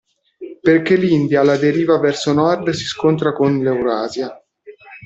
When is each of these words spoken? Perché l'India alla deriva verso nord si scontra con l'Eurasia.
Perché 0.67 0.95
l'India 0.95 1.41
alla 1.41 1.57
deriva 1.57 1.99
verso 1.99 2.33
nord 2.33 2.67
si 2.71 2.85
scontra 2.85 3.33
con 3.33 3.59
l'Eurasia. 3.59 4.35